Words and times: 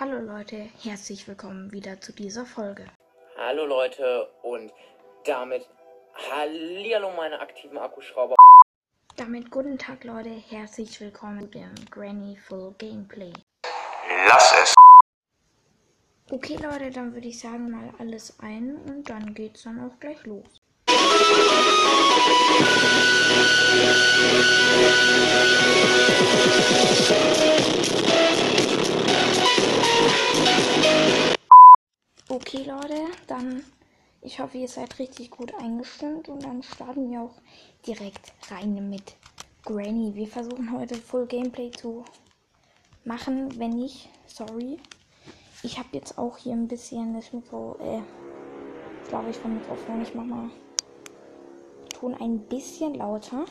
Hallo 0.00 0.20
Leute, 0.20 0.68
herzlich 0.84 1.26
willkommen 1.26 1.72
wieder 1.72 2.00
zu 2.00 2.12
dieser 2.12 2.46
Folge. 2.46 2.86
Hallo 3.36 3.66
Leute 3.66 4.28
und 4.44 4.72
damit 5.24 5.68
Hallihallo 6.30 7.10
meine 7.16 7.40
aktiven 7.40 7.76
Akkuschrauber. 7.78 8.36
Damit 9.16 9.50
guten 9.50 9.76
Tag 9.76 10.04
Leute, 10.04 10.30
herzlich 10.30 11.00
willkommen 11.00 11.50
zu 11.50 11.58
dem 11.58 11.74
Granny 11.90 12.36
Full 12.46 12.76
Gameplay. 12.78 13.32
Lass 14.28 14.54
es. 14.62 14.74
Okay 16.30 16.58
Leute, 16.62 16.90
dann 16.90 17.12
würde 17.12 17.26
ich 17.26 17.40
sagen 17.40 17.68
mal 17.68 17.92
alles 17.98 18.38
ein 18.38 18.76
und 18.76 19.10
dann 19.10 19.34
geht's 19.34 19.64
dann 19.64 19.80
auch 19.84 19.98
gleich 19.98 20.24
los. 20.24 20.60
Okay 32.30 32.64
Leute, 32.64 33.06
dann 33.26 33.64
ich 34.20 34.38
hoffe 34.38 34.58
ihr 34.58 34.68
seid 34.68 34.98
richtig 34.98 35.30
gut 35.30 35.54
eingestimmt 35.54 36.28
und 36.28 36.44
dann 36.44 36.62
starten 36.62 37.10
wir 37.10 37.22
auch 37.22 37.40
direkt 37.86 38.34
rein 38.50 38.90
mit 38.90 39.16
Granny. 39.62 40.14
Wir 40.14 40.26
versuchen 40.26 40.70
heute 40.76 40.96
Full 40.96 41.24
Gameplay 41.26 41.70
zu 41.70 42.04
machen, 43.04 43.58
wenn 43.58 43.70
nicht, 43.70 44.10
sorry. 44.26 44.78
Ich 45.62 45.78
habe 45.78 45.88
jetzt 45.92 46.18
auch 46.18 46.36
hier 46.36 46.52
ein 46.52 46.68
bisschen 46.68 47.14
das 47.14 47.32
Mikro, 47.32 47.78
äh, 47.80 48.02
glaube 49.08 49.30
ich 49.30 49.36
vom 49.38 49.54
Mikrofon. 49.54 50.02
Ich 50.02 50.14
mach 50.14 50.24
mal 50.24 50.50
Ton 51.94 52.14
ein 52.14 52.40
bisschen 52.40 52.96
lauter, 52.96 53.46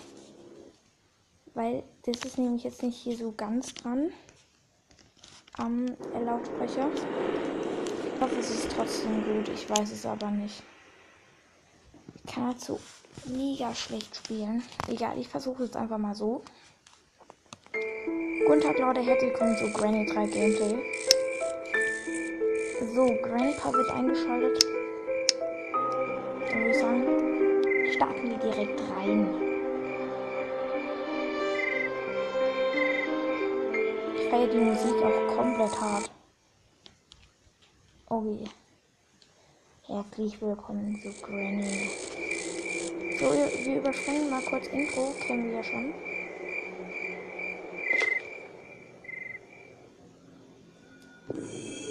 weil 1.56 1.82
das 2.04 2.24
ist 2.24 2.38
nämlich 2.38 2.64
jetzt 2.64 2.84
nicht 2.84 2.98
hier 2.98 3.18
so 3.18 3.34
ganz 3.36 3.74
dran 3.74 4.12
am 5.58 5.88
Lautsprecher. 6.24 6.92
Ich 8.18 8.24
hoffe, 8.24 8.36
es 8.40 8.50
ist 8.50 8.72
trotzdem 8.76 9.24
gut. 9.24 9.48
Ich 9.50 9.70
weiß 9.70 9.92
es 9.92 10.04
aber 10.04 10.32
nicht. 10.32 10.64
Ich 12.16 12.34
kann 12.34 12.52
dazu 12.52 12.80
mega 13.26 13.76
schlecht 13.76 14.16
spielen. 14.16 14.64
Egal, 14.88 15.20
ich 15.20 15.28
versuche 15.28 15.66
es 15.66 15.76
einfach 15.76 16.00
mal 16.00 16.16
so. 16.16 16.42
Guten 18.48 18.62
Tag, 18.62 18.80
Leute. 18.80 19.02
Herzlich 19.02 19.30
willkommen 19.30 19.56
zu 19.58 19.72
Granny 19.72 20.08
3 20.08 20.26
Gameplay. 20.26 20.84
So, 22.96 23.06
Grandpa 23.22 23.72
wird 23.72 23.92
eingeschaltet. 23.92 24.66
Dann 26.50 26.60
würde 26.60 26.72
ich 26.72 26.78
sagen, 26.80 27.06
starten 27.94 28.30
wir 28.32 28.38
direkt 28.40 28.82
rein. 28.96 29.30
Ich 34.16 34.28
feiere 34.32 34.48
die 34.48 34.58
Musik 34.58 34.96
auch 35.04 35.36
komplett 35.36 35.80
hart. 35.80 36.17
Okay. 38.10 38.46
Herzlich 39.84 40.42
willkommen 40.42 40.98
zu 41.04 41.12
Granny. 41.26 41.90
So, 43.20 43.26
wir, 43.26 43.66
wir 43.66 43.80
überspringen 43.80 44.30
mal 44.30 44.42
kurz 44.44 44.66
Intro, 44.68 45.14
kennen 45.20 45.50
wir 45.50 45.58
ja 45.58 45.64
schon. 45.64 45.94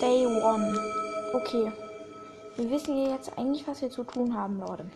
Day 0.01 0.27
One. 0.27 0.81
Okay. 1.35 1.71
Wir 2.57 2.71
wissen 2.71 2.97
ja 2.97 3.13
jetzt 3.15 3.37
eigentlich, 3.37 3.69
was 3.69 3.83
wir 3.83 3.91
zu 3.91 4.03
tun 4.03 4.35
haben, 4.35 4.59
Leute. 4.59 4.87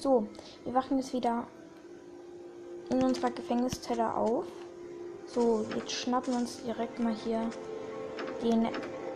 So, 0.00 0.26
wir 0.64 0.74
wachen 0.74 0.98
jetzt 0.98 1.12
wieder 1.12 1.46
in 2.90 3.00
unserer 3.00 3.30
Gefängniszelle 3.30 4.12
auf. 4.12 4.46
So, 5.26 5.64
jetzt 5.76 5.92
schnappen 5.92 6.32
wir 6.32 6.40
uns 6.40 6.64
direkt 6.64 6.98
mal 6.98 7.14
hier 7.14 7.48
den 8.42 8.66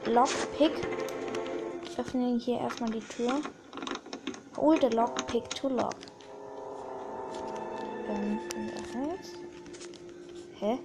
Lockpick. 0.04 1.05
Öffnen 1.98 2.38
hier 2.38 2.60
erstmal 2.60 2.90
die 2.90 3.00
Tür. 3.00 3.40
Hol 4.56 4.78
the 4.80 4.88
Lockpick 4.88 5.48
to 5.50 5.68
lock. 5.68 5.94
Ähm. 8.08 8.38
Hä? 10.58 10.78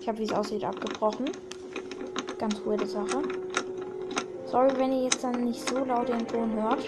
Ich 0.00 0.08
habe, 0.08 0.18
wie 0.18 0.24
es 0.24 0.32
aussieht, 0.32 0.64
abgebrochen. 0.64 1.30
Ganz 2.38 2.60
weirde 2.64 2.86
Sache. 2.86 3.22
Sorry, 4.46 4.70
wenn 4.76 4.92
ihr 4.92 5.04
jetzt 5.04 5.22
dann 5.22 5.44
nicht 5.44 5.68
so 5.68 5.84
laut 5.84 6.08
den 6.08 6.26
Ton 6.26 6.52
hört. 6.54 6.84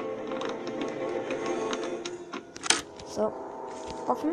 So. 3.07 3.33
Offen. 4.09 4.31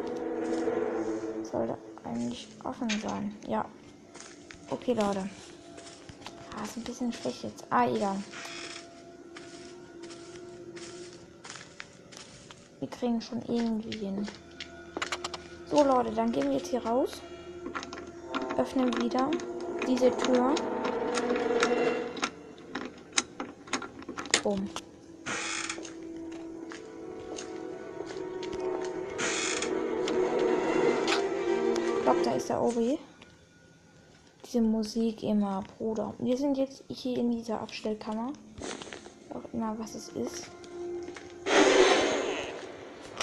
Sollte 1.44 1.78
eigentlich 2.04 2.48
offen 2.64 2.90
sein. 2.90 3.36
Ja. 3.48 3.66
Okay, 4.70 4.94
Leute. 4.94 5.30
Ah, 6.56 6.64
ist 6.64 6.78
ein 6.78 6.84
bisschen 6.84 7.12
schlecht 7.12 7.44
jetzt. 7.44 7.66
Ah, 7.70 7.88
egal. 7.88 8.18
Wir 12.80 12.88
kriegen 12.90 13.20
schon 13.20 13.42
irgendwie 13.48 13.98
hin. 13.98 14.28
So, 15.66 15.84
Leute, 15.84 16.12
dann 16.12 16.32
gehen 16.32 16.50
wir 16.50 16.58
jetzt 16.58 16.68
hier 16.68 16.86
raus. 16.86 17.22
Öffnen 18.58 18.96
wieder 19.02 19.30
diese 19.88 20.12
Tür. 20.12 20.54
Boom. 24.44 24.70
Ich 31.98 32.04
glaube, 32.04 32.22
da 32.24 32.32
ist 32.36 32.50
der 32.50 32.62
Obi. 32.62 33.00
Diese 34.46 34.62
Musik 34.62 35.24
immer, 35.24 35.64
Bruder. 35.78 36.14
Wir 36.20 36.38
sind 36.38 36.58
jetzt 36.58 36.84
hier 36.90 37.18
in 37.18 37.32
dieser 37.32 37.60
Abstellkammer. 37.60 38.32
Auch 39.34 39.54
immer, 39.54 39.78
was 39.80 39.96
es 39.96 40.10
ist. 40.10 40.52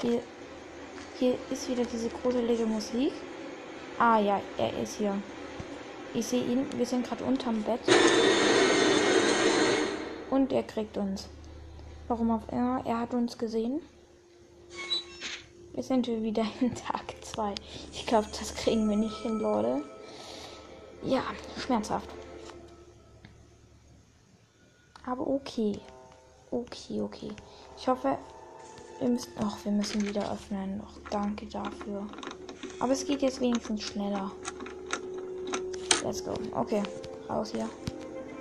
Hier, 0.04 0.20
hier 1.19 1.38
ist 1.50 1.66
wieder 1.70 1.82
diese 1.87 2.10
gruselige 2.10 2.66
Musik. 2.66 3.15
Ah 3.98 4.19
ja, 4.19 4.38
er 4.59 4.82
ist 4.82 4.98
hier. 4.98 5.16
Ich 6.12 6.26
sehe 6.26 6.44
ihn. 6.44 6.66
Wir 6.76 6.84
sind 6.84 7.06
gerade 7.09 7.25
unterm 7.25 7.62
Bett. 7.62 7.81
Und 10.28 10.53
er 10.53 10.62
kriegt 10.62 10.98
uns. 10.98 11.31
Warum 12.06 12.32
auch 12.32 12.47
immer. 12.53 12.82
Er 12.84 13.00
hat 13.00 13.14
uns 13.14 13.38
gesehen. 13.38 13.81
Jetzt 15.72 15.88
sind 15.88 16.06
wir 16.06 16.22
wieder 16.22 16.44
in 16.60 16.75
Tag 16.75 17.14
2. 17.22 17.54
Ich 17.91 18.04
glaube, 18.04 18.28
das 18.38 18.54
kriegen 18.54 18.87
wir 18.91 18.98
nicht 18.98 19.16
hin, 19.22 19.38
Leute. 19.41 19.84
Ja, 21.03 21.22
schmerzhaft. 21.64 22.10
Aber 25.06 25.26
okay. 25.26 25.78
Okay, 26.50 27.00
okay. 27.00 27.31
Ich 27.78 27.88
hoffe, 27.88 28.19
wir 29.00 29.09
müssen. 29.09 29.32
Ach, 29.41 29.56
wir 29.65 29.72
müssen 29.72 30.06
wieder 30.06 30.32
öffnen. 30.32 30.82
Ach, 30.87 30.99
danke 31.10 31.47
dafür. 31.47 32.06
Aber 32.81 32.93
es 32.93 33.05
geht 33.05 33.22
jetzt 33.22 33.41
wenigstens 33.41 33.82
schneller. 33.82 34.31
Let's 36.03 36.25
go. 36.25 36.34
Okay, 36.53 36.82
raus 37.28 37.53
hier. 37.53 37.69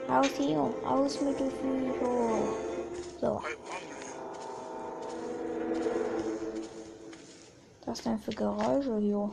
Raus 0.10 0.28
hier. 0.38 0.58
Raus 0.58 1.22
mit 1.22 1.40
dem 1.40 1.50
Viecher. 1.50 2.40
So. 3.22 3.42
Was 7.86 8.02
denn 8.02 8.20
für 8.20 8.32
Geräusche 8.32 8.98
hier? 8.98 9.32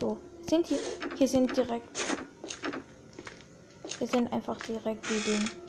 So. 0.00 0.18
Sind 0.48 0.66
hier. 0.66 0.78
Hier 1.16 1.28
sind 1.28 1.56
direkt. 1.56 2.04
Hier 3.98 4.06
sind 4.06 4.32
einfach 4.32 4.56
direkt 4.62 5.04
die 5.10 5.20
Dinge. 5.20 5.67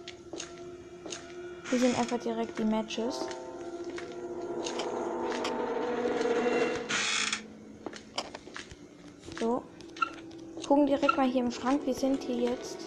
Hier 1.70 1.80
sind 1.80 2.00
einfach 2.00 2.20
direkt 2.20 2.58
die 2.58 2.64
Matches. 2.64 3.28
So. 9.40 9.62
Gucken 10.68 10.88
direkt 10.88 11.16
mal 11.16 11.30
hier 11.30 11.44
im 11.44 11.52
Schrank. 11.52 11.86
Wir 11.86 11.94
sind 11.94 12.24
hier 12.24 12.52
jetzt. 12.52 12.78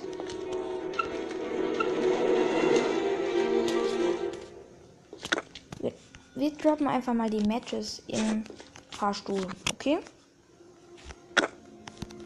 Wir, 5.78 5.92
wir 6.34 6.50
droppen 6.52 6.88
einfach 6.88 7.14
mal 7.14 7.30
die 7.30 7.46
Matches 7.46 8.02
im 8.08 8.42
Fahrstuhl. 8.90 9.46
Okay? 9.74 10.00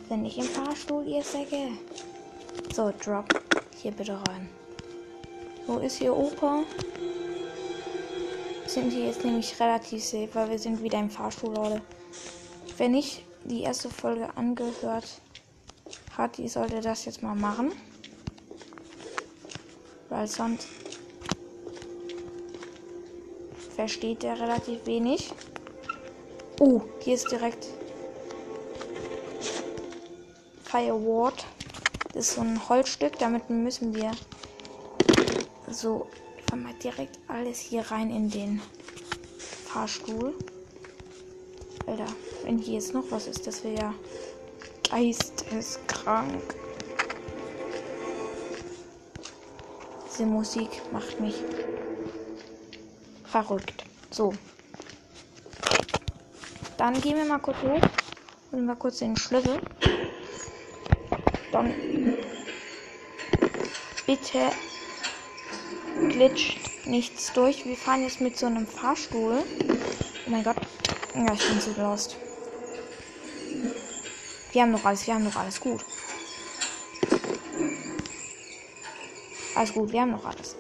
Wenn 0.09 0.23
nicht 0.23 0.39
im 0.39 0.45
Fahrstuhl, 0.45 1.07
ihr 1.07 1.23
Säcke. 1.23 1.73
So, 2.73 2.93
drop. 3.05 3.29
Hier 3.77 3.93
bitte 3.93 4.15
rein. 4.29 4.49
Wo 5.67 5.79
ist 5.79 5.97
hier 5.97 6.17
Opa? 6.17 6.63
Sind 8.67 8.91
hier 8.91 9.07
jetzt 9.07 9.25
nämlich 9.25 9.59
relativ 9.59 10.05
safe, 10.05 10.29
weil 10.33 10.51
wir 10.51 10.59
sind 10.59 10.81
wieder 10.81 11.01
im 11.01 11.11
Fahrstuhl, 11.11 11.55
Leute. 11.55 11.83
Wenn 12.77 12.93
nicht 12.93 13.25
die 13.45 13.63
erste 13.63 13.91
Folge 13.91 14.29
angehört 14.37 15.21
hat, 16.17 16.39
die 16.39 16.49
sollte 16.49 16.81
das 16.81 17.05
jetzt 17.05 17.23
mal 17.23 17.35
machen. 17.35 17.73
Weil 20.09 20.29
sonst 20.29 20.69
versteht 23.75 24.23
er 24.23 24.39
relativ 24.41 24.87
wenig. 24.87 25.33
Uh, 26.61 26.81
hier 27.01 27.15
ist 27.15 27.31
direkt 27.31 27.67
Fireward. 30.63 31.45
Das 32.15 32.29
ist 32.29 32.35
so 32.37 32.41
ein 32.41 32.69
Holzstück. 32.69 33.19
Damit 33.19 33.51
müssen 33.51 33.95
wir 33.95 34.13
so 35.87 36.09
einfach 36.37 36.57
mal 36.57 36.75
direkt 36.83 37.17
alles 37.29 37.61
hier 37.61 37.83
rein 37.93 38.11
in 38.11 38.29
den 38.29 38.61
Fahrstuhl. 39.39 40.35
Alter, 41.87 42.07
wenn 42.43 42.59
hier 42.59 42.75
jetzt 42.75 42.93
noch 42.93 43.05
was 43.11 43.29
ist, 43.29 43.47
das 43.47 43.63
wäre 43.63 43.77
ja 43.77 43.95
geisteskrank. 44.91 46.43
Diese 50.11 50.27
Musik 50.27 50.83
macht 50.91 51.21
mich 51.21 51.37
verrückt. 53.25 53.85
So. 54.11 54.35
Dann 56.79 57.01
gehen 57.01 57.17
wir 57.17 57.27
mal 57.27 57.39
kurz 57.39 57.59
hoch. 57.63 57.89
Holen 58.51 58.67
wir 58.67 58.75
kurz 58.75 58.99
den 58.99 59.17
Schlüssel. 59.17 59.61
Dann 61.53 61.73
bitte 64.05 64.51
glitscht 65.97 66.87
nichts 66.87 67.33
durch. 67.33 67.65
Wir 67.65 67.77
fahren 67.77 68.03
jetzt 68.03 68.21
mit 68.21 68.37
so 68.37 68.47
einem 68.47 68.67
Fahrstuhl. 68.67 69.43
Oh 70.27 70.31
mein 70.31 70.45
Gott. 70.45 70.57
Ja, 71.15 71.33
ich 71.33 71.49
bin 71.49 71.61
so 71.61 71.81
lost. 71.81 72.17
Wir 74.53 74.63
haben 74.63 74.73
noch 74.73 74.85
alles, 74.85 75.07
wir 75.07 75.15
haben 75.15 75.25
noch 75.25 75.37
alles 75.37 75.61
gut. 75.61 75.85
Alles 79.55 79.73
gut, 79.73 79.93
wir 79.93 80.01
haben 80.03 80.13
noch 80.13 80.25
alles. 80.25 80.57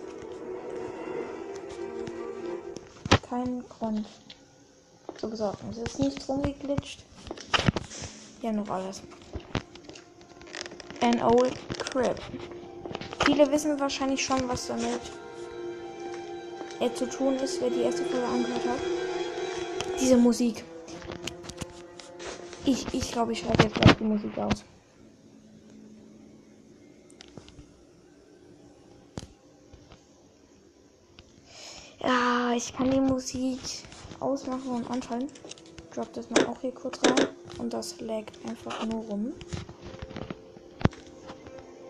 Kein 3.28 3.64
Grund 3.68 4.06
zu 5.18 5.28
besorgen. 5.28 5.68
Es 5.70 5.78
ist 5.78 5.98
nicht 5.98 6.28
rumgeglitscht. 6.28 7.04
Wir 8.40 8.50
haben 8.50 8.56
noch 8.56 8.70
alles. 8.70 9.02
An 11.00 11.22
old 11.22 11.54
crib. 11.78 12.20
Viele 13.24 13.50
wissen 13.50 13.78
wahrscheinlich 13.78 14.24
schon, 14.24 14.48
was 14.48 14.68
damit 14.68 15.00
äh, 16.80 16.92
zu 16.92 17.08
tun 17.08 17.36
ist, 17.36 17.60
wer 17.60 17.70
die 17.70 17.82
erste 17.82 18.04
Folge 18.04 18.26
angehört 18.26 18.66
hat. 18.68 18.78
Diese 20.00 20.16
Musik. 20.16 20.64
Ich, 22.64 22.86
ich 22.92 23.12
glaube, 23.12 23.32
ich 23.32 23.40
schalte 23.40 23.64
jetzt 23.64 23.74
gleich 23.74 23.96
die 23.96 24.04
Musik 24.04 24.36
aus. 24.38 24.64
Ja, 32.00 32.52
ich 32.54 32.74
kann 32.74 32.90
die 32.90 33.00
Musik 33.00 33.60
ausmachen 34.20 34.68
und 34.68 34.90
anschalten. 34.90 35.28
Drop 35.94 36.12
das 36.12 36.28
mal 36.30 36.46
auch 36.46 36.60
hier 36.60 36.72
kurz 36.72 37.00
rein. 37.04 37.28
Und 37.58 37.72
das 37.72 38.00
laggt 38.00 38.36
einfach 38.46 38.84
nur 38.84 39.04
rum. 39.04 39.32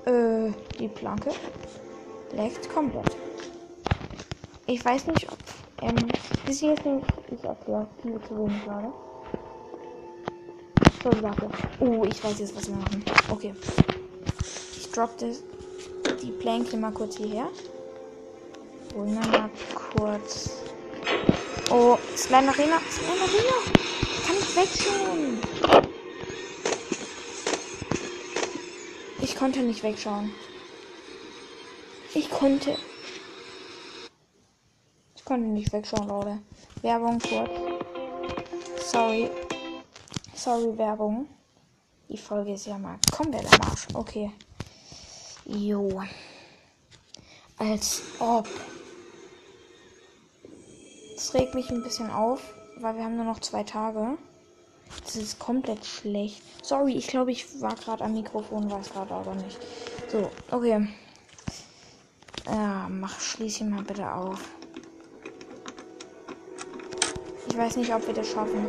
Äh, 0.04 0.52
die 0.78 0.88
Planke 0.88 1.30
laggt 2.32 2.68
komplett. 2.72 3.15
Ich 4.68 4.84
weiß 4.84 5.06
nicht, 5.06 5.30
ob. 5.30 5.38
Ähm, 5.80 5.94
hier 6.46 6.72
ist. 6.72 6.82
Ich 7.30 7.44
erkläre 7.44 7.86
viel 8.02 8.20
zu 8.26 8.36
wenig 8.36 8.64
gerade. 8.64 8.92
So, 11.04 11.22
warte. 11.22 11.48
Oh, 11.78 12.04
ich 12.04 12.24
weiß 12.24 12.40
jetzt, 12.40 12.56
was 12.56 12.66
wir 12.66 12.74
machen. 12.74 13.04
Okay. 13.30 13.54
Ich 14.76 14.90
drop 14.90 15.16
das, 15.18 15.42
die 16.20 16.32
Planke 16.32 16.76
mal 16.76 16.90
kurz 16.90 17.16
hierher. 17.16 17.48
Holen 18.96 19.14
wir 19.14 19.28
mal 19.38 19.50
kurz. 19.94 20.62
Oh, 21.70 21.96
Slime 22.16 22.48
Arena. 22.48 22.80
Slime 22.90 23.22
Arena. 23.22 23.56
Kann 24.26 24.36
ich 24.40 24.56
wegschauen. 24.56 25.38
Ich 29.20 29.36
konnte 29.36 29.60
nicht 29.60 29.84
wegschauen. 29.84 30.32
Ich 32.14 32.28
konnte. 32.30 32.76
Ich 35.26 35.28
konnte 35.28 35.48
nicht 35.48 35.72
wegschauen, 35.72 36.06
Leute. 36.06 36.38
Werbung 36.82 37.18
kurz. 37.18 37.50
Sorry. 38.92 39.28
Sorry, 40.36 40.78
Werbung. 40.78 41.26
Die 42.08 42.16
Folge 42.16 42.52
ist 42.52 42.66
ja 42.66 42.78
mal 42.78 42.96
komplett 43.10 43.44
am 43.52 43.68
Arsch. 43.68 43.88
Okay. 43.92 44.30
Jo. 45.44 46.00
Als 47.58 48.02
ob. 48.20 48.48
Das 51.16 51.34
regt 51.34 51.56
mich 51.56 51.70
ein 51.70 51.82
bisschen 51.82 52.08
auf, 52.08 52.54
weil 52.78 52.94
wir 52.94 53.02
haben 53.02 53.16
nur 53.16 53.24
noch 53.24 53.40
zwei 53.40 53.64
Tage. 53.64 54.16
Das 55.04 55.16
ist 55.16 55.40
komplett 55.40 55.84
schlecht. 55.84 56.40
Sorry, 56.64 56.92
ich 56.92 57.08
glaube, 57.08 57.32
ich 57.32 57.60
war 57.60 57.74
gerade 57.74 58.04
am 58.04 58.14
Mikrofon, 58.14 58.70
es 58.80 58.92
gerade 58.92 59.12
aber 59.12 59.34
nicht. 59.34 59.58
So, 60.06 60.30
okay. 60.52 60.86
Ja, 62.46 62.86
mach, 62.88 63.18
schließ 63.18 63.62
ihn 63.62 63.70
mal 63.70 63.82
bitte 63.82 64.08
auf. 64.08 64.38
Weiß 67.56 67.76
nicht, 67.76 67.92
ob 67.92 68.06
wir 68.06 68.14
das 68.14 68.28
schaffen. 68.28 68.68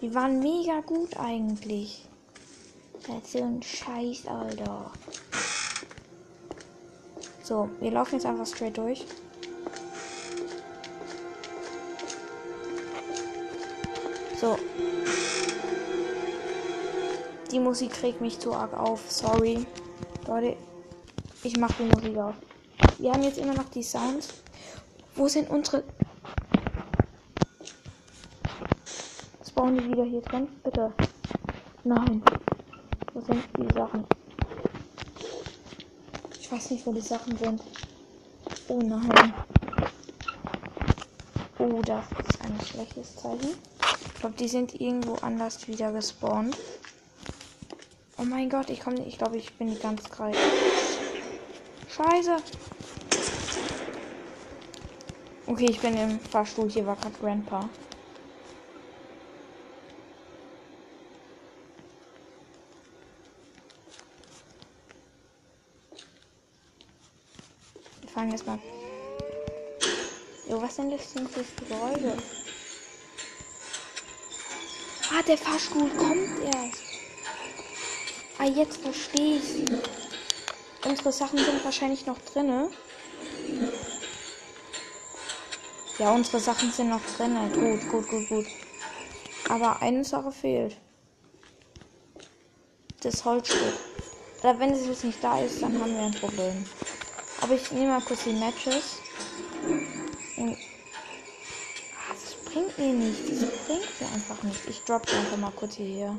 Die 0.00 0.14
waren 0.14 0.40
mega 0.40 0.80
gut 0.80 1.16
eigentlich. 1.18 2.08
Das 3.06 3.16
ist 3.18 3.32
so 3.32 3.44
ein 3.44 3.62
Scheiß, 3.62 4.26
Alter. 4.26 4.90
So, 7.42 7.68
wir 7.80 7.90
laufen 7.90 8.14
jetzt 8.14 8.24
einfach 8.24 8.46
straight 8.46 8.78
durch. 8.78 9.04
So. 14.40 14.58
Die 17.52 17.60
Musik 17.60 18.02
regt 18.02 18.22
mich 18.22 18.38
zu 18.38 18.54
arg 18.54 18.72
auf. 18.72 19.02
Sorry. 19.10 19.66
Leute, 20.26 20.56
ich 21.42 21.58
mache 21.58 21.74
die 21.82 21.94
Musik 21.94 22.16
auf. 22.16 22.34
Wir 22.98 23.12
haben 23.12 23.22
jetzt 23.22 23.38
immer 23.38 23.54
noch 23.54 23.68
die 23.68 23.82
Sounds. 23.82 24.28
Wo 25.16 25.28
sind 25.28 25.48
unsere... 25.48 25.84
Spawnen 29.64 29.78
die 29.78 29.90
wieder 29.90 30.04
hier 30.04 30.20
drin? 30.20 30.48
Bitte. 30.62 30.92
Nein. 31.84 32.22
Wo 33.14 33.20
sind 33.22 33.42
die 33.56 33.72
Sachen? 33.72 34.04
Ich 36.38 36.52
weiß 36.52 36.70
nicht, 36.72 36.86
wo 36.86 36.92
die 36.92 37.00
Sachen 37.00 37.34
sind. 37.38 37.62
Oh 38.68 38.78
nein. 38.78 39.32
Oh, 41.58 41.80
das 41.82 42.04
ist 42.28 42.44
ein 42.44 42.60
schlechtes 42.60 43.16
Zeichen 43.16 43.54
glaube, 44.24 44.36
die 44.38 44.48
sind 44.48 44.80
irgendwo 44.80 45.16
anders 45.16 45.68
wieder 45.68 45.92
gespawnt. 45.92 46.56
Oh 48.16 48.22
mein 48.22 48.48
Gott, 48.48 48.70
ich 48.70 48.80
komme 48.80 49.04
Ich 49.06 49.18
glaube, 49.18 49.36
ich 49.36 49.52
bin 49.54 49.68
nicht 49.68 49.82
ganz 49.82 50.08
greif. 50.10 50.36
Scheiße. 51.90 52.36
Okay, 55.46 55.66
ich 55.68 55.78
bin 55.80 55.94
im 55.96 56.20
Fahrstuhl. 56.20 56.70
Hier 56.70 56.86
war 56.86 56.96
gerade 56.96 57.14
Grandpa. 57.20 57.68
Wir 68.24 68.38
fahren 68.38 68.38
jetzt 68.38 68.46
mal. 68.46 68.58
Jo, 70.48 70.62
was 70.62 70.76
sind 70.76 70.90
das 70.90 71.12
denn 71.12 71.28
für 71.28 71.44
Geräusche? 71.64 72.16
Ah, 75.12 75.22
der 75.22 75.36
Fahrstuhl 75.36 75.90
kommt 75.90 76.42
erst. 76.42 76.82
Ah, 78.38 78.44
jetzt 78.44 78.78
verstehe 78.78 79.36
ich. 79.36 79.64
Unsere 80.86 81.12
Sachen 81.12 81.38
sind 81.38 81.64
wahrscheinlich 81.64 82.06
noch 82.06 82.18
drinne. 82.32 82.70
Ja, 85.98 86.12
unsere 86.12 86.40
Sachen 86.40 86.72
sind 86.72 86.88
noch 86.88 87.04
drin. 87.16 87.36
Gut, 87.52 87.88
gut, 87.90 88.08
gut, 88.08 88.28
gut. 88.28 88.46
Aber 89.50 89.82
eine 89.82 90.04
Sache 90.04 90.32
fehlt. 90.32 90.76
Das 93.02 93.24
Holzstück. 93.24 93.74
Oder 94.40 94.58
wenn 94.58 94.72
es 94.72 94.86
jetzt 94.86 95.04
nicht 95.04 95.22
da 95.22 95.40
ist, 95.40 95.62
dann 95.62 95.78
haben 95.78 95.94
wir 95.94 96.04
ein 96.04 96.14
Problem. 96.14 96.64
Aber 97.44 97.56
ich 97.56 97.70
nehme 97.72 97.88
mal 97.88 98.00
kurz 98.00 98.24
die 98.24 98.32
Matches. 98.32 99.00
Und 100.38 100.56
bringt 102.46 102.78
mir 102.78 102.94
nicht. 102.94 103.20
Das 103.32 103.50
bringt 103.66 104.00
mir 104.00 104.08
einfach 104.14 104.42
nicht. 104.42 104.60
Ich 104.66 104.80
drop 104.84 105.06
die 105.06 105.14
einfach 105.14 105.36
mal 105.36 105.52
kurz 105.54 105.74
hierher. 105.74 106.16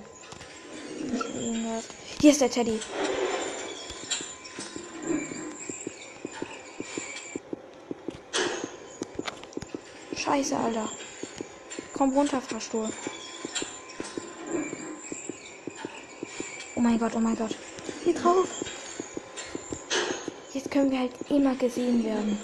Hier 2.22 2.30
ist 2.30 2.42
der 2.42 2.52
Teddy. 2.52 2.80
Scheiße, 10.16 10.56
Alter. 10.56 10.88
Komm 11.94 12.14
runter, 12.14 12.40
Fahrstuhl. 12.40 12.90
Oh 16.76 16.82
mein 16.82 17.00
Gott, 17.00 17.14
oh 17.16 17.20
mein 17.20 17.36
Gott. 17.36 17.56
Hier 18.04 18.14
drauf. 18.14 18.65
Jetzt 20.56 20.72
können 20.72 20.90
wir 20.90 21.00
halt 21.00 21.12
immer 21.30 21.54
gesehen 21.56 22.06
werden. 22.06 22.40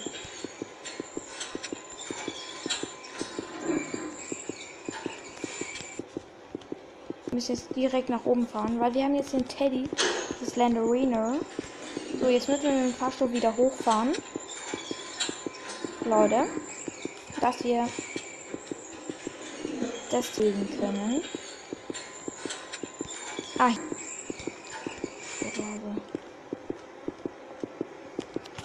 müssen 7.32 7.52
jetzt 7.52 7.74
direkt 7.74 8.10
nach 8.10 8.26
oben 8.26 8.46
fahren, 8.46 8.78
weil 8.78 8.92
wir 8.92 9.04
haben 9.04 9.14
jetzt 9.14 9.32
den 9.32 9.48
Teddy, 9.48 9.88
das 10.40 10.56
Landarina. 10.56 11.36
So, 12.20 12.28
jetzt 12.28 12.50
müssen 12.50 12.64
wir 12.64 12.72
mit 12.72 12.84
dem 12.84 12.94
Fahrstuhl 12.94 13.32
wieder 13.32 13.56
hochfahren. 13.56 14.12
Leute, 16.04 16.44
dass 17.40 17.64
wir 17.64 17.88
deswegen 20.12 20.68
können. 20.78 21.22
Ah. 23.58 23.72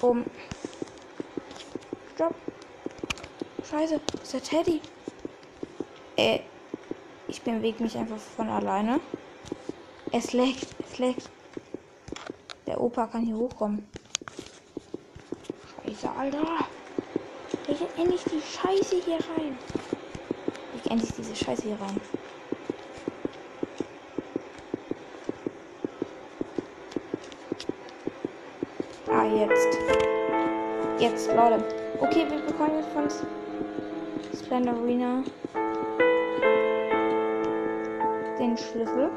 Um. 0.08 0.24
Stopp. 2.16 2.34
Scheiße, 3.70 4.00
ist 4.24 4.34
der 4.34 4.42
Teddy? 4.42 4.80
Äh, 6.16 6.40
ich 7.28 7.42
bewege 7.42 7.84
mich 7.84 7.98
einfach 7.98 8.18
von 8.18 8.48
alleine. 8.48 9.02
Es 10.14 10.32
leckt, 10.32 10.66
es 10.80 10.98
leckt. 10.98 11.30
Der 12.66 12.80
Opa 12.80 13.08
kann 13.08 13.26
hier 13.26 13.36
hochkommen. 13.36 13.86
Scheiße, 15.86 16.10
Alter. 16.18 16.46
Leg 17.68 17.78
endlich 17.98 18.24
die 18.24 18.42
Scheiße 18.42 19.02
hier 19.04 19.16
rein. 19.36 19.58
Leg 20.74 20.90
endlich 20.90 21.12
diese 21.18 21.36
Scheiße 21.36 21.64
hier 21.64 21.82
rein. 21.82 22.00
Ah, 29.10 29.24
jetzt. 29.40 29.78
Jetzt, 31.00 31.28
Leute. 31.28 31.64
Okay, 32.00 32.26
wir 32.30 32.40
bekommen 32.40 32.78
jetzt 32.78 32.90
von 32.90 33.08
Splendor 34.38 34.76
Arena 34.76 35.24
den 38.40 38.58
Schlüssel. 38.58 39.10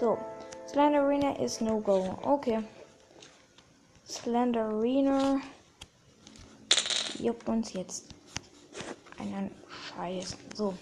So. 0.00 0.18
Slender 0.66 1.02
Arena 1.02 1.32
ist 1.36 1.60
no 1.60 1.80
go. 1.80 2.16
Okay. 2.22 2.60
Slender 4.06 4.64
Arena 4.64 5.40
juckt 7.18 7.48
uns 7.48 7.72
jetzt 7.72 8.04
einen 9.18 9.50
Scheiß. 9.68 10.36
So. 10.54 10.74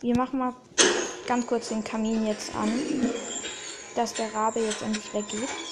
Wir 0.00 0.16
machen 0.16 0.38
mal 0.38 0.54
ganz 1.26 1.46
kurz 1.46 1.68
den 1.68 1.84
Kamin 1.84 2.26
jetzt 2.26 2.54
an, 2.54 2.70
dass 3.94 4.14
der 4.14 4.34
Rabe 4.34 4.60
jetzt 4.60 4.82
endlich 4.82 5.14
weggeht. 5.14 5.63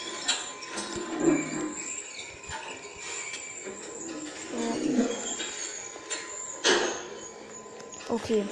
Okay. 8.32 8.46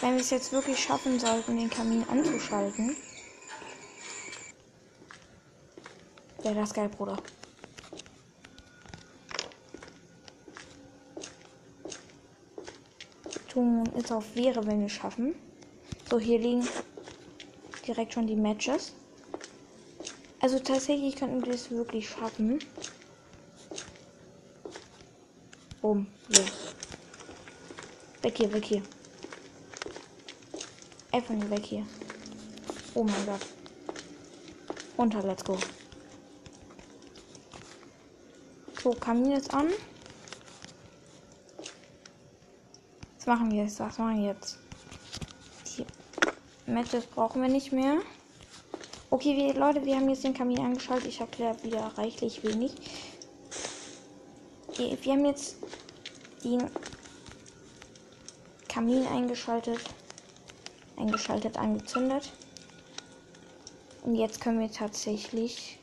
Wenn 0.00 0.14
wir 0.14 0.20
es 0.20 0.30
jetzt 0.30 0.52
wirklich 0.52 0.82
schaffen 0.82 1.20
sollten, 1.20 1.58
den 1.58 1.68
Kamin 1.68 2.02
anzuschalten, 2.08 2.96
wäre 6.42 6.54
das 6.54 6.72
geil, 6.72 6.88
Bruder. 6.88 7.18
Tun 13.48 13.84
ist 13.96 14.12
auf 14.12 14.34
wäre, 14.34 14.66
wenn 14.66 14.80
wir 14.80 14.88
schaffen. 14.88 15.34
So, 16.08 16.18
hier 16.18 16.38
liegen 16.38 16.66
direkt 17.86 18.14
schon 18.14 18.26
die 18.26 18.36
Matches. 18.36 18.94
Also 20.40 20.58
tatsächlich 20.58 21.16
könnten 21.16 21.44
wir 21.44 21.52
es 21.52 21.70
wirklich 21.70 22.08
schaffen. 22.08 22.60
Boom, 25.82 26.06
los. 26.28 26.67
Weg 28.22 28.36
hier, 28.36 28.52
weg 28.52 28.64
hier. 28.64 28.82
Einfach 31.12 31.34
nur 31.34 31.50
weg 31.50 31.64
hier. 31.64 31.86
Oh 32.94 33.04
mein 33.04 33.26
Gott. 33.26 33.40
Runter, 34.98 35.22
let's 35.22 35.44
go. 35.44 35.56
So, 38.82 38.90
Kamin 38.90 39.32
ist 39.32 39.54
an. 39.54 39.68
Was 43.16 43.26
machen 43.26 43.50
wir 43.50 43.64
jetzt? 43.64 43.78
Was 43.80 43.98
machen 43.98 44.20
wir 44.20 44.32
jetzt? 44.32 44.58
Die 45.76 45.86
Matches 46.70 47.06
brauchen 47.06 47.40
wir 47.42 47.48
nicht 47.48 47.72
mehr. 47.72 47.98
Okay, 49.10 49.36
wir, 49.36 49.54
Leute, 49.54 49.84
wir 49.84 49.96
haben 49.96 50.08
jetzt 50.08 50.24
den 50.24 50.34
Kamin 50.34 50.58
angeschaltet. 50.58 51.08
Ich 51.08 51.20
erkläre 51.20 51.62
wieder 51.62 51.92
reichlich 51.96 52.42
wenig. 52.42 52.72
Wir 54.76 55.12
haben 55.12 55.24
jetzt 55.24 55.56
den 56.44 56.70
Kamin 58.68 59.06
eingeschaltet 59.06 59.80
eingeschaltet, 60.98 61.56
angezündet. 61.56 62.32
Und 64.02 64.14
jetzt 64.14 64.40
können 64.40 64.60
wir 64.60 64.70
tatsächlich 64.70 65.78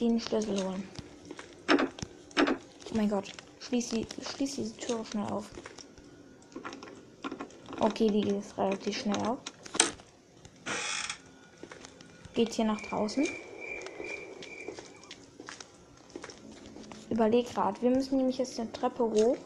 den 0.00 0.20
Schlüssel 0.20 0.62
holen. 0.64 0.88
Oh 1.70 2.96
mein 2.96 3.08
Gott. 3.08 3.30
Schließ, 3.60 3.90
die, 3.90 4.06
schließ 4.22 4.56
diese 4.56 4.76
Tür 4.76 5.04
schnell 5.04 5.26
auf. 5.26 5.48
Okay, 7.80 8.08
die 8.08 8.20
geht 8.20 8.58
relativ 8.58 8.98
schnell 8.98 9.16
auf. 9.26 9.38
Geht 12.34 12.52
hier 12.52 12.64
nach 12.64 12.80
draußen. 12.80 13.26
Überleg 17.10 17.52
gerade. 17.52 17.80
Wir 17.80 17.90
müssen 17.90 18.18
nämlich 18.18 18.38
jetzt 18.38 18.58
eine 18.58 18.72
Treppe 18.72 19.04
hoch 19.04 19.36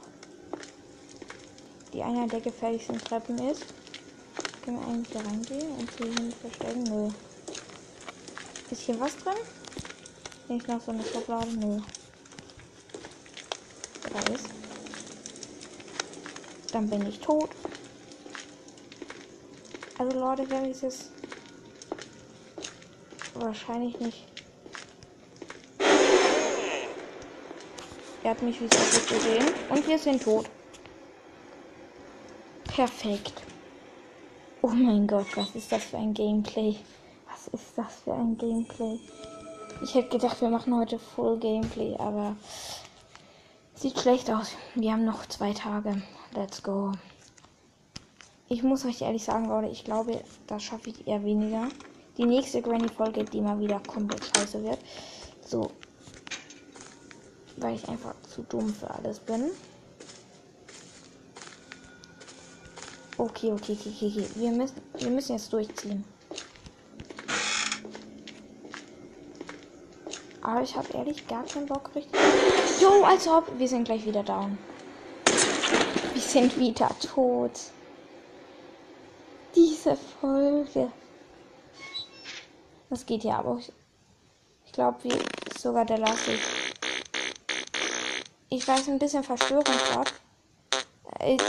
die 1.98 2.04
einer 2.04 2.28
der 2.28 2.40
gefährlichsten 2.40 2.96
Treppen 2.96 3.36
ist. 3.50 3.64
Können 4.64 4.78
wir 4.78 4.86
eigentlich 4.86 5.08
da 5.12 5.18
reingehen 5.18 5.68
und 5.72 5.90
hier 5.98 6.06
hin 6.06 6.32
verstecken? 6.40 6.84
Nö. 6.84 7.10
Ist 8.70 8.82
hier 8.82 9.00
was 9.00 9.16
drin? 9.16 9.34
Nicht 10.46 10.68
noch 10.68 10.80
so 10.80 10.92
eine 10.92 11.02
Schublade? 11.02 11.48
Nö. 11.56 11.80
Da 14.12 14.32
ist. 14.32 14.46
Dann 16.70 16.88
bin 16.88 17.04
ich 17.08 17.18
tot. 17.18 17.50
Also 19.98 20.20
Leute, 20.20 20.48
wenn 20.50 20.66
ich 20.66 20.80
es 20.80 21.10
wahrscheinlich 23.34 23.98
nicht. 23.98 24.24
Er 28.22 28.30
hat 28.30 28.42
mich 28.42 28.60
wie 28.60 28.68
so 28.68 29.14
gesehen. 29.14 29.46
Und 29.68 29.84
wir 29.88 29.98
sind 29.98 30.22
tot. 30.22 30.48
Perfekt. 32.78 33.32
Oh 34.62 34.68
mein 34.68 35.08
Gott, 35.08 35.26
was 35.36 35.52
ist 35.56 35.72
das 35.72 35.82
für 35.82 35.96
ein 35.96 36.14
Gameplay? 36.14 36.76
Was 37.28 37.48
ist 37.48 37.76
das 37.76 37.92
für 38.04 38.14
ein 38.14 38.38
Gameplay? 38.38 39.00
Ich 39.82 39.96
hätte 39.96 40.10
gedacht, 40.10 40.40
wir 40.40 40.48
machen 40.48 40.72
heute 40.76 40.96
Full 40.96 41.40
Gameplay, 41.40 41.96
aber 41.98 42.36
sieht 43.74 43.98
schlecht 43.98 44.30
aus. 44.30 44.52
Wir 44.76 44.92
haben 44.92 45.04
noch 45.04 45.26
zwei 45.26 45.52
Tage. 45.54 46.00
Let's 46.36 46.62
go. 46.62 46.92
Ich 48.48 48.62
muss 48.62 48.84
euch 48.84 49.02
ehrlich 49.02 49.24
sagen, 49.24 49.48
Leute, 49.48 49.72
ich 49.72 49.82
glaube, 49.82 50.22
das 50.46 50.62
schaffe 50.62 50.90
ich 50.90 51.04
eher 51.08 51.24
weniger. 51.24 51.66
Die 52.16 52.26
nächste 52.26 52.62
Granny-Folge, 52.62 53.24
die 53.24 53.40
mal 53.40 53.58
wieder 53.58 53.80
komplett 53.80 54.24
scheiße 54.24 54.62
wird. 54.62 54.78
So. 55.44 55.72
Weil 57.56 57.74
ich 57.74 57.88
einfach 57.88 58.14
zu 58.22 58.42
dumm 58.42 58.72
für 58.72 58.88
alles 58.88 59.18
bin. 59.18 59.50
Okay, 63.18 63.50
okay, 63.50 63.72
okay, 63.72 64.06
okay. 64.06 64.28
Wir 64.36 64.52
müssen, 64.52 64.80
wir 64.96 65.10
müssen 65.10 65.32
jetzt 65.32 65.52
durchziehen. 65.52 66.04
Aber 70.40 70.62
ich 70.62 70.76
habe 70.76 70.86
ehrlich 70.94 71.26
gar 71.26 71.44
keinen 71.44 71.66
Bock 71.66 71.90
richtig. 71.96 72.18
Jo, 72.80 73.02
als 73.02 73.26
ob. 73.26 73.50
Wir 73.58 73.66
sind 73.66 73.84
gleich 73.84 74.06
wieder 74.06 74.22
down. 74.22 74.56
Wir 76.14 76.22
sind 76.22 76.56
wieder 76.58 76.90
tot. 77.00 77.50
Diese 79.56 79.96
Folge. 80.20 80.92
Das 82.90 83.04
geht 83.04 83.24
ja, 83.24 83.40
aber 83.40 83.58
ich, 83.58 83.72
ich 84.64 84.72
glaube, 84.72 85.02
wie 85.02 85.58
sogar 85.58 85.84
der 85.84 85.98
lasse 85.98 86.34
ich. 86.34 86.40
Ich 88.48 88.66
weiß 88.66 88.88
ein 88.88 89.00
bisschen 89.00 89.24
verstörend 89.24 89.66
gerade. 89.66 90.10
Ich, 91.26 91.42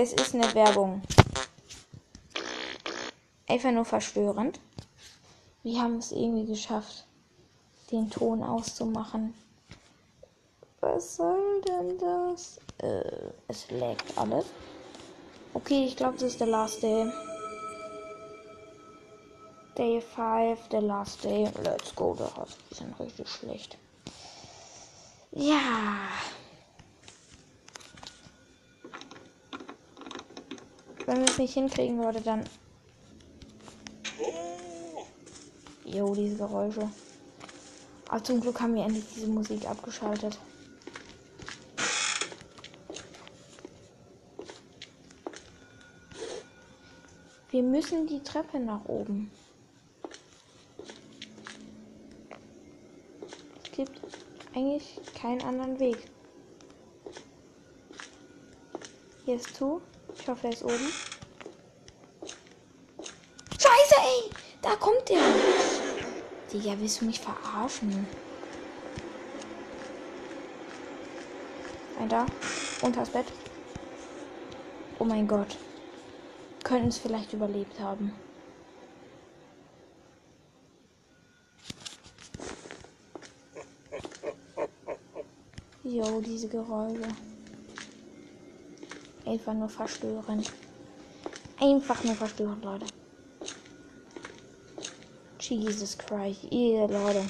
das 0.00 0.14
ist 0.14 0.34
eine 0.34 0.54
Werbung. 0.54 1.02
Einfach 3.46 3.70
nur 3.70 3.84
verstörend. 3.84 4.58
Wir 5.62 5.82
haben 5.82 5.98
es 5.98 6.10
irgendwie 6.10 6.46
geschafft, 6.46 7.04
den 7.90 8.08
Ton 8.08 8.42
auszumachen. 8.42 9.34
Was 10.80 11.16
soll 11.16 11.60
denn 11.68 11.98
das? 11.98 12.58
Äh, 12.78 13.30
es 13.48 13.70
laggt 13.70 14.16
alles. 14.16 14.46
Okay, 15.52 15.84
ich 15.84 15.96
glaube, 15.96 16.14
das 16.14 16.32
ist 16.32 16.40
der 16.40 16.46
Last 16.46 16.82
Day. 16.82 17.12
Day 19.76 20.00
5, 20.00 20.68
der 20.68 20.80
Last 20.80 21.24
Day. 21.24 21.50
Let's 21.62 21.94
go, 21.94 22.16
das 22.16 22.56
ist 22.70 22.80
ein 22.80 22.94
richtig 22.98 23.28
schlecht. 23.28 23.76
Ja. 25.32 25.58
Wenn 31.10 31.22
wir 31.22 31.26
es 31.26 31.38
nicht 31.38 31.54
hinkriegen, 31.54 32.00
Leute, 32.00 32.20
dann. 32.20 32.46
Jo, 35.84 36.14
diese 36.14 36.36
Geräusche. 36.36 36.88
Aber 38.08 38.22
zum 38.22 38.40
Glück 38.40 38.60
haben 38.60 38.76
wir 38.76 38.84
endlich 38.84 39.04
diese 39.12 39.26
Musik 39.26 39.68
abgeschaltet. 39.68 40.38
Wir 47.50 47.64
müssen 47.64 48.06
die 48.06 48.22
Treppe 48.22 48.60
nach 48.60 48.84
oben. 48.84 49.32
Es 53.64 53.72
gibt 53.72 54.00
eigentlich 54.54 55.00
keinen 55.20 55.42
anderen 55.42 55.80
Weg. 55.80 56.08
Hier 59.24 59.34
ist 59.34 59.56
zu. 59.56 59.82
Ich 60.20 60.28
hoffe, 60.28 60.48
er 60.48 60.52
ist 60.52 60.62
oben. 60.62 60.92
Scheiße, 63.58 63.94
ey! 63.96 64.30
Da 64.60 64.76
kommt 64.76 65.08
der! 65.08 65.22
Digga, 66.52 66.78
willst 66.78 67.00
du 67.00 67.06
mich 67.06 67.18
verarschen? 67.20 68.06
Ein 71.98 72.08
da. 72.08 72.26
Unters 72.82 73.08
Bett. 73.08 73.26
Oh 74.98 75.04
mein 75.04 75.26
Gott. 75.26 75.56
Könnten 76.64 76.88
es 76.88 76.98
vielleicht 76.98 77.32
überlebt 77.32 77.80
haben. 77.80 78.12
Jo, 85.82 86.20
diese 86.20 86.48
Geräusche. 86.48 87.08
Einfach 89.30 89.54
nur 89.54 89.68
verstörend. 89.68 90.52
Einfach 91.60 92.02
nur 92.02 92.16
verstörend, 92.16 92.64
Leute. 92.64 92.86
Jesus 95.38 95.96
Christ. 95.96 96.48
Ihr 96.50 96.88
Leute. 96.88 97.24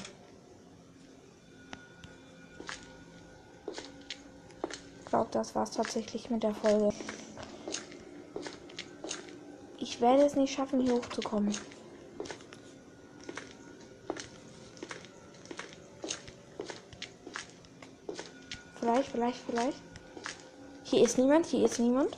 Ich 4.99 5.05
glaube, 5.05 5.29
das 5.29 5.53
war's 5.53 5.69
tatsächlich 5.69 6.31
mit 6.31 6.41
der 6.41 6.55
Folge. 6.55 6.89
Ich 9.77 10.01
werde 10.01 10.23
es 10.23 10.35
nicht 10.35 10.55
schaffen, 10.55 10.81
hier 10.81 10.95
hochzukommen. 10.95 11.55
Vielleicht, 18.79 19.11
vielleicht, 19.11 19.39
vielleicht. 19.47 19.90
Hier 21.01 21.07
ist 21.07 21.17
niemand, 21.17 21.47
hier 21.47 21.65
ist 21.65 21.79
niemand. 21.79 22.15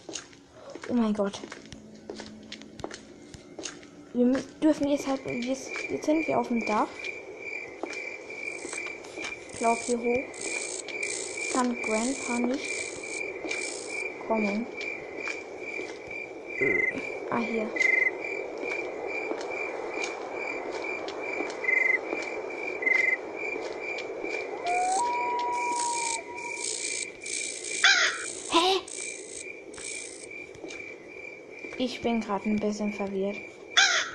Oh 0.89 0.93
mein 0.93 1.13
Gott. 1.13 1.39
Wir 4.11 4.37
dürfen 4.61 4.89
jetzt 4.89 5.07
halt. 5.07 5.21
Jetzt, 5.25 5.69
jetzt 5.89 6.05
sind 6.05 6.27
wir 6.27 6.37
auf 6.37 6.49
dem 6.49 6.65
Dach. 6.65 6.89
Ich 9.53 9.59
glaube 9.59 9.79
hier 9.85 9.97
hoch. 9.97 11.53
Kann 11.53 11.77
Grandpa 11.81 12.39
nicht 12.39 12.69
kommen. 14.27 14.67
Ah, 17.29 17.39
hier. 17.39 17.69
Hä? 28.53 28.81
Ich 31.85 31.99
bin 31.99 32.21
gerade 32.21 32.45
ein 32.45 32.61
bisschen 32.61 32.93
verwirrt. 32.93 33.35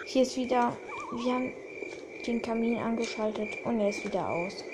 Hier 0.07 0.23
ist 0.23 0.39
wieder. 0.39 0.75
Wir 1.13 1.35
haben 1.35 1.53
den 2.27 2.41
Kamin 2.41 2.79
angeschaltet 2.79 3.51
und 3.67 3.79
er 3.79 3.91
ist 3.91 4.03
wieder 4.07 4.27
aus. 4.27 4.65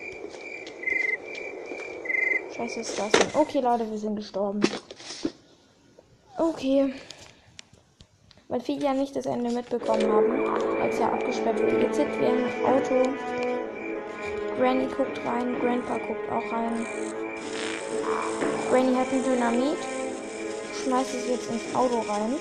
Scheiße 2.57 2.80
ist 2.83 2.96
das 2.96 3.11
denn? 3.11 3.26
Okay, 3.35 3.59
Leute, 3.59 3.90
wir 3.90 3.98
sind 3.98 4.14
gestorben. 4.14 4.61
Okay. 6.38 6.94
Weil 8.46 8.61
viele 8.61 8.85
ja 8.85 8.94
nicht 8.94 9.16
das 9.16 9.26
Ende 9.26 9.50
mitbekommen 9.50 10.12
haben, 10.12 10.80
als 10.80 10.96
er 11.00 11.14
abgesperrt 11.14 11.61
wurde. 11.61 11.80
Jetzt 11.80 11.96
sind 11.96 12.20
wir 12.20 12.28
im 12.28 12.64
Auto. 12.64 13.02
Granny 14.57 14.87
guckt 14.87 15.20
rein, 15.26 15.59
Grandpa 15.59 15.98
guckt 15.98 16.30
auch 16.30 16.52
rein. 16.52 16.87
Granny 18.70 18.94
hat 18.94 19.12
ein 19.12 19.24
Dynamit, 19.24 19.78
schmeißt 20.85 21.12
es 21.12 21.28
jetzt 21.28 21.50
ins 21.50 21.74
Auto 21.74 21.98
rein. 22.09 22.37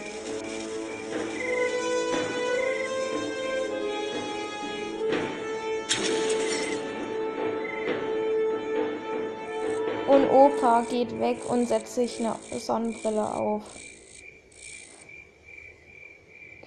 Opa 10.44 10.86
geht 10.90 11.18
weg 11.22 11.38
und 11.50 11.68
setzt 11.68 11.96
sich 11.96 12.20
eine 12.20 12.36
Sonnenbrille 12.60 13.34
auf. 13.34 13.64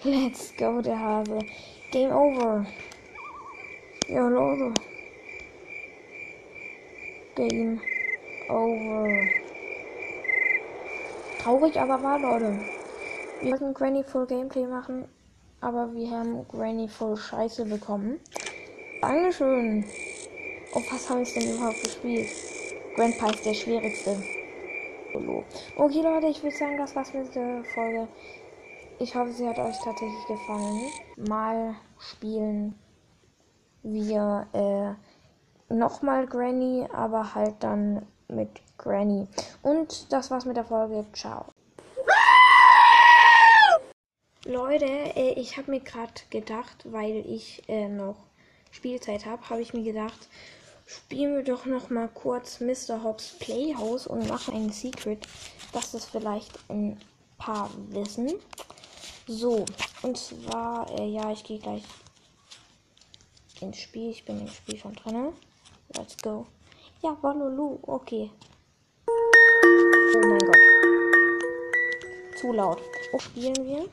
Let's 0.03 0.55
go, 0.57 0.81
der 0.81 0.99
Hase. 0.99 1.41
Game 1.91 2.11
over. 2.11 2.65
Ja, 4.09 4.29
Leute. 4.29 4.73
Game 7.35 7.79
over. 8.49 9.09
Traurig, 11.43 11.79
aber 11.79 12.03
wahr, 12.03 12.19
Leute. 12.19 12.59
Wir 13.43 13.51
wollten 13.51 13.75
Granny 13.75 14.03
Full 14.05 14.27
Gameplay 14.27 14.67
machen, 14.67 15.07
aber 15.61 15.93
wir 15.93 16.11
haben 16.12 16.49
Granny 16.49 16.89
Full 16.89 17.19
Scheiße 17.19 17.67
bekommen. 17.67 18.21
Dankeschön. 19.03 19.85
Auf 20.73 20.91
was 20.91 21.11
haben 21.11 21.19
wir 21.19 21.23
es 21.25 21.35
denn 21.35 21.55
überhaupt 21.55 21.83
gespielt? 21.85 22.46
Grandpa 22.97 23.29
ist 23.29 23.45
der 23.45 23.53
schwierigste. 23.53 24.17
Okay, 25.77 26.01
Leute, 26.01 26.29
ich 26.29 26.43
würde 26.43 26.57
sagen, 26.57 26.79
das 26.79 26.97
war's 26.97 27.13
mit 27.13 27.35
der 27.35 27.63
Folge. 27.75 28.09
Ich 28.99 29.15
hoffe, 29.15 29.33
sie 29.33 29.47
hat 29.47 29.59
euch 29.59 29.77
tatsächlich 29.85 30.27
gefallen. 30.27 30.91
Mal 31.29 31.75
spielen 31.99 32.75
wir 33.83 34.47
äh, 34.55 35.75
nochmal 35.75 36.27
Granny, 36.27 36.87
aber 36.91 37.35
halt 37.35 37.57
dann 37.61 38.07
mit 38.29 38.49
Granny. 38.79 39.29
Und 39.61 40.11
das 40.11 40.31
war's 40.31 40.47
mit 40.47 40.57
der 40.57 40.65
Folge. 40.65 41.05
Ciao. 41.13 41.45
Leute, 44.47 44.87
äh, 44.87 45.35
ich 45.39 45.59
habe 45.59 45.71
mir 45.71 45.81
gerade 45.81 46.15
gedacht, 46.31 46.87
weil 46.91 47.27
ich 47.27 47.63
äh, 47.69 47.89
noch 47.89 48.17
Spielzeit 48.71 49.27
habe, 49.27 49.51
habe 49.51 49.61
ich 49.61 49.75
mir 49.75 49.83
gedacht, 49.83 50.31
spielen 50.87 51.37
wir 51.37 51.42
doch 51.42 51.66
noch 51.66 51.90
mal 51.90 52.09
kurz 52.09 52.61
Mr. 52.61 53.03
Hobbs 53.03 53.35
Playhouse 53.38 54.07
und 54.07 54.29
machen 54.29 54.55
ein 54.55 54.70
Secret, 54.70 55.27
dass 55.72 55.92
das 55.92 56.07
vielleicht 56.07 56.53
ein 56.70 56.99
paar 57.37 57.70
wissen. 57.88 58.33
So, 59.27 59.66
und 60.03 60.16
zwar, 60.16 60.88
äh, 60.99 61.09
ja, 61.09 61.33
ich 61.33 61.42
gehe 61.42 61.59
gleich 61.59 61.83
ins 63.61 63.79
Spiel. 63.79 64.11
Ich 64.11 64.25
bin 64.25 64.40
im 64.40 64.49
Spiel 64.49 64.79
schon 64.79 64.94
drin. 64.94 65.33
Let's 65.96 66.16
go. 66.18 66.46
Ja, 67.03 67.16
Walulu, 67.20 67.79
okay. 67.83 68.31
Oh 69.09 70.20
mein 70.27 70.38
Gott. 70.38 70.57
Zu 72.37 72.53
laut. 72.53 72.81
Wo 73.12 73.18
spielen 73.18 73.66
wir? 73.66 73.88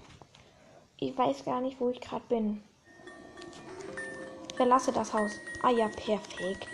Ich 0.98 1.18
weiß 1.18 1.44
gar 1.46 1.62
nicht, 1.62 1.80
wo 1.80 1.90
ich 1.90 2.00
gerade 2.00 2.24
bin. 2.30 2.64
Verlasse 4.56 4.92
das 4.92 5.14
Haus. 5.14 5.32
Ah 5.62 5.72
ja, 5.72 5.88
perfekt. 5.88 6.68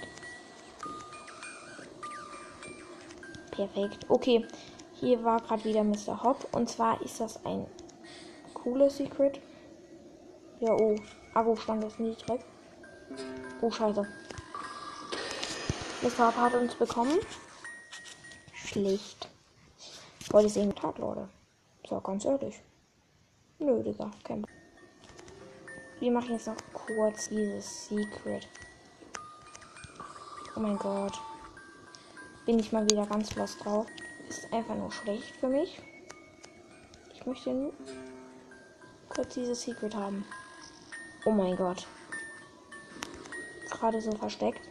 Perfekt. 3.59 4.05
Okay, 4.07 4.47
hier 5.01 5.21
war 5.21 5.41
gerade 5.41 5.65
wieder 5.65 5.83
Mr. 5.83 6.23
Hopp. 6.23 6.47
Und 6.53 6.69
zwar 6.69 7.01
ist 7.01 7.19
das 7.19 7.45
ein 7.45 7.67
cooles 8.53 8.95
Secret. 8.95 9.41
Ja, 10.61 10.71
oh. 10.71 10.95
Akkustand 11.33 11.83
ist 11.83 11.99
niedrig. 11.99 12.39
Oh, 13.59 13.69
scheiße. 13.69 14.07
Mr. 16.01 16.27
Hopp 16.27 16.37
hat 16.37 16.53
uns 16.53 16.73
bekommen. 16.75 17.19
Schlicht. 18.53 19.27
Wollte 20.29 20.47
ich 20.47 20.53
sehen, 20.53 20.73
Tag, 20.73 20.97
Leute. 20.97 21.27
So, 21.85 21.99
ganz 21.99 22.23
ehrlich. 22.23 22.61
Nö, 23.57 23.83
Digga. 23.83 24.09
Kein 24.23 24.45
Wir 25.99 26.11
machen 26.13 26.31
jetzt 26.31 26.47
noch 26.47 26.55
kurz 26.71 27.27
dieses 27.27 27.89
Secret. 27.89 28.47
Oh 30.55 30.61
mein 30.61 30.77
Gott. 30.77 31.19
Bin 32.49 32.57
ich 32.57 32.71
mal 32.71 32.89
wieder 32.89 33.05
ganz 33.05 33.35
lost 33.35 33.63
drauf. 33.63 33.85
Ist 34.27 34.51
einfach 34.51 34.73
nur 34.75 34.91
schlecht 34.91 35.35
für 35.35 35.49
mich. 35.49 35.79
Ich 37.13 37.23
möchte 37.23 37.51
nur 37.51 37.71
kurz 39.07 39.35
dieses 39.35 39.61
Secret 39.61 39.93
haben. 39.93 40.25
Oh 41.25 41.29
mein 41.29 41.55
Gott. 41.55 41.85
Gerade 43.69 44.01
so 44.01 44.11
versteckt. 44.13 44.61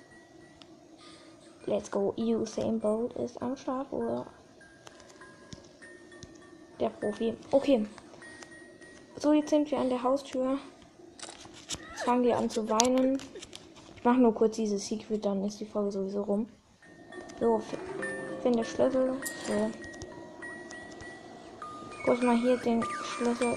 Let's 1.67 1.89
go. 1.89 2.13
Usain 2.19 2.81
Bolt 2.81 3.13
ist 3.13 3.41
am 3.41 3.57
Start, 3.57 3.93
oder? 3.93 4.27
Der 6.81 6.89
Profi. 6.89 7.37
Okay. 7.53 7.87
So, 9.21 9.33
jetzt 9.33 9.51
sind 9.51 9.71
wir 9.71 9.79
an 9.79 9.89
der 9.89 10.03
Haustür. 10.03 10.59
Jetzt 11.93 12.03
fangen 12.03 12.25
wir 12.25 12.39
an 12.39 12.51
zu 12.51 12.69
weinen. 12.69 13.23
Ich 13.95 14.03
mache 14.03 14.19
nur 14.19 14.35
kurz 14.35 14.57
dieses 14.57 14.89
Secret, 14.89 15.25
dann 15.25 15.45
ist 15.45 15.61
die 15.61 15.65
Folge 15.65 15.93
sowieso 15.93 16.23
rum. 16.23 16.49
So, 17.41 17.63
finde 18.43 18.65
Schlüssel. 18.65 19.15
So. 19.47 19.71
Kurz 22.05 22.23
mal 22.23 22.37
hier 22.37 22.57
den 22.57 22.83
Schlüssel 23.05 23.57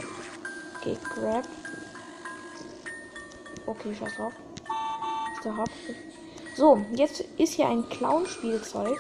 gegrabt. 0.84 1.50
Okay, 3.66 3.96
scheiß 3.96 4.16
drauf. 4.16 4.34
Der. 5.44 5.54
So, 6.56 6.86
jetzt 6.92 7.22
ist 7.38 7.54
hier 7.54 7.68
ein 7.68 7.88
Clown-Spielzeug, 7.90 9.00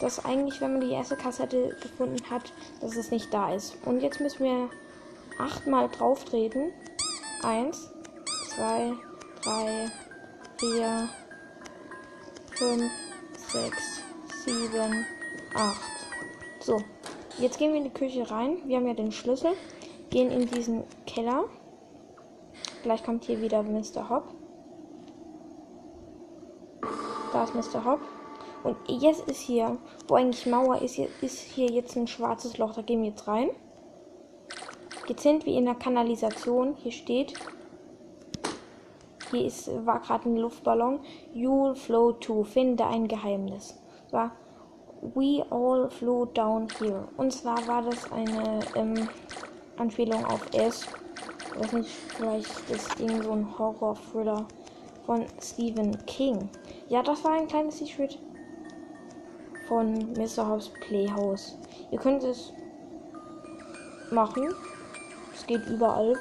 das 0.00 0.24
eigentlich, 0.24 0.60
wenn 0.60 0.72
man 0.72 0.80
die 0.80 0.92
erste 0.92 1.16
Kassette 1.16 1.76
gefunden 1.80 2.22
hat, 2.30 2.52
dass 2.80 2.96
es 2.96 3.10
nicht 3.10 3.32
da 3.32 3.54
ist. 3.54 3.76
Und 3.84 4.00
jetzt 4.00 4.18
müssen 4.20 4.44
wir 4.44 4.70
achtmal 5.38 5.88
drauf 5.90 6.24
treten. 6.24 6.72
Eins, 7.42 7.90
zwei, 8.54 8.94
drei, 9.42 9.90
vier, 10.58 11.08
fünf, 12.56 12.90
sechs, 13.52 14.00
sieben, 14.46 15.04
acht. 15.54 15.80
So, 16.60 16.80
jetzt 17.38 17.58
gehen 17.58 17.72
wir 17.72 17.78
in 17.78 17.84
die 17.84 17.90
Küche 17.90 18.30
rein. 18.30 18.58
Wir 18.66 18.76
haben 18.76 18.86
ja 18.86 18.94
den 18.94 19.10
Schlüssel. 19.10 19.52
Gehen 20.10 20.30
in 20.30 20.48
diesen 20.48 20.84
Keller. 21.04 21.44
Gleich 22.84 23.02
kommt 23.02 23.24
hier 23.24 23.40
wieder 23.40 23.64
Mr. 23.64 24.08
Hop. 24.08 24.32
Da 27.32 27.42
ist 27.42 27.54
Mr. 27.54 27.84
Hop. 27.84 28.00
Und 28.62 28.76
jetzt 28.86 29.28
ist 29.28 29.40
hier, 29.40 29.78
wo 30.06 30.14
eigentlich 30.14 30.46
Mauer 30.46 30.80
ist, 30.80 30.98
ist 30.98 31.40
hier 31.40 31.66
jetzt 31.66 31.96
ein 31.96 32.06
schwarzes 32.06 32.56
Loch. 32.58 32.74
Da 32.74 32.82
gehen 32.82 33.02
wir 33.02 33.10
jetzt 33.10 33.26
rein. 33.26 33.50
Jetzt 35.08 35.22
sind 35.22 35.44
wir 35.44 35.56
in 35.58 35.64
der 35.64 35.74
Kanalisation. 35.74 36.76
Hier 36.76 36.92
steht, 36.92 37.34
hier 39.32 39.44
ist, 39.44 39.68
war 39.84 40.00
gerade 40.00 40.28
ein 40.28 40.36
Luftballon. 40.36 41.00
You'll 41.34 41.74
flow 41.74 42.12
to. 42.12 42.44
Finde 42.44 42.86
ein 42.86 43.08
Geheimnis. 43.08 43.76
War 44.10 44.32
We 45.14 45.44
all 45.50 45.88
flew 45.90 46.26
down 46.34 46.68
here. 46.78 47.06
Und 47.16 47.32
zwar 47.32 47.66
war 47.68 47.82
das 47.82 48.10
eine 48.10 48.60
ähm, 48.74 49.08
Anspielung 49.76 50.24
auf 50.24 50.40
S. 50.54 50.86
Ich 51.54 51.60
weiß 51.60 51.72
nicht, 51.72 51.90
vielleicht 51.90 52.70
ist 52.70 52.98
Ding 52.98 53.22
so 53.22 53.32
ein 53.32 53.58
Horror-Thriller 53.58 54.46
von 55.04 55.24
Stephen 55.40 55.96
King. 56.06 56.48
Ja, 56.88 57.02
das 57.02 57.22
war 57.24 57.32
ein 57.32 57.46
kleines 57.46 57.78
Secret 57.78 58.18
von 59.68 60.12
Mr. 60.12 60.48
Hobbs 60.48 60.70
Playhouse. 60.86 61.58
Ihr 61.90 61.98
könnt 61.98 62.24
es 62.24 62.52
machen. 64.10 64.54
Es 65.34 65.46
geht 65.46 65.66
überall. 65.66 66.14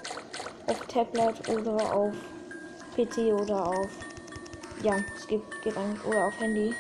Auf 0.68 0.80
Tablet 0.88 1.48
oder 1.50 1.94
auf 1.94 2.14
PC 2.96 3.34
oder 3.42 3.68
auf. 3.68 3.90
Ja, 4.84 4.96
es 5.16 5.28
geht, 5.28 5.44
geht 5.64 5.78
eigentlich. 5.78 6.06
Oder 6.06 6.28
auf 6.28 6.40
Handy. 6.40 6.74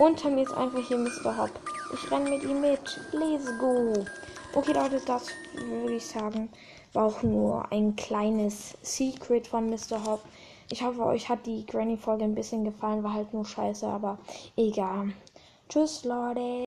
Und 0.00 0.24
haben 0.24 0.38
jetzt 0.38 0.54
einfach 0.54 0.80
hier 0.80 0.96
Mr. 0.96 1.36
Hop. 1.36 1.50
Ich 1.92 2.10
renne 2.10 2.30
mit 2.30 2.42
ihm 2.42 2.62
mit. 2.62 2.98
Let's 3.12 3.58
go. 3.58 3.92
Okay, 4.54 4.72
Leute, 4.72 4.98
das 5.04 5.26
würde 5.54 5.96
ich 5.96 6.06
sagen, 6.06 6.48
war 6.94 7.04
auch 7.04 7.22
nur 7.22 7.70
ein 7.70 7.94
kleines 7.96 8.78
Secret 8.80 9.46
von 9.46 9.68
Mr. 9.68 10.02
Hop. 10.06 10.22
Ich 10.70 10.82
hoffe, 10.82 11.04
euch 11.04 11.28
hat 11.28 11.44
die 11.44 11.66
Granny-Folge 11.66 12.24
ein 12.24 12.34
bisschen 12.34 12.64
gefallen. 12.64 13.04
War 13.04 13.12
halt 13.12 13.34
nur 13.34 13.44
scheiße, 13.44 13.86
aber 13.86 14.16
egal. 14.56 15.12
Tschüss, 15.68 16.02
Leute. 16.04 16.64